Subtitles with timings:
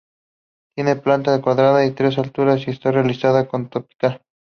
[0.75, 4.23] Tiene planta cuadrada y tres alturas y está realizada con tapial.